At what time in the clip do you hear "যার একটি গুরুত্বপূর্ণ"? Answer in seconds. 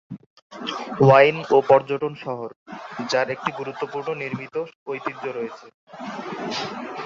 3.09-4.07